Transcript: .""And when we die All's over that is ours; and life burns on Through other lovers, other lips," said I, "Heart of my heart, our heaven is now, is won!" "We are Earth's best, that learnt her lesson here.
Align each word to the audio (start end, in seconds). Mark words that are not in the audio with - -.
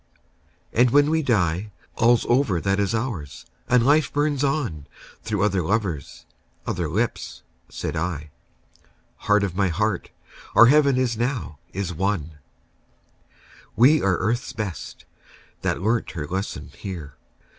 .""And 0.73 0.89
when 0.89 1.11
we 1.11 1.21
die 1.21 1.69
All's 1.95 2.25
over 2.27 2.59
that 2.59 2.79
is 2.79 2.95
ours; 2.95 3.45
and 3.69 3.85
life 3.85 4.11
burns 4.11 4.43
on 4.43 4.87
Through 5.21 5.43
other 5.43 5.61
lovers, 5.61 6.25
other 6.65 6.89
lips," 6.89 7.43
said 7.69 7.95
I, 7.95 8.31
"Heart 9.29 9.43
of 9.43 9.55
my 9.55 9.67
heart, 9.67 10.09
our 10.55 10.65
heaven 10.65 10.97
is 10.97 11.17
now, 11.17 11.59
is 11.71 11.93
won!" 11.93 12.39
"We 13.75 14.01
are 14.01 14.17
Earth's 14.17 14.53
best, 14.53 15.05
that 15.61 15.83
learnt 15.83 16.09
her 16.13 16.25
lesson 16.25 16.71
here. 16.75 17.13